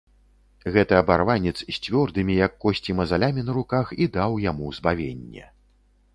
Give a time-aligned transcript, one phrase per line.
[0.77, 5.45] Гэты абарванец з цвёрдымі, як косці, мазалямі на руках і даў яму збавенне.